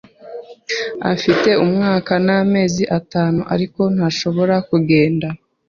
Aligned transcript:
Afite 1.11 1.49
umwaka 1.63 2.13
n'amezi 2.25 2.83
atanu, 2.99 3.39
ariko 3.53 3.81
ntashobora 3.95 4.55
kugenda. 4.69 5.27